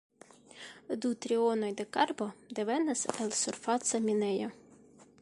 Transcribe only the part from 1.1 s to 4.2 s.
trionoj de karbo devenas el surfaca